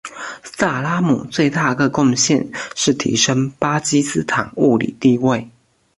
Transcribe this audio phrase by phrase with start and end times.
[0.43, 5.47] 萨拉姆最大个贡献是提升巴基斯坦物理地位。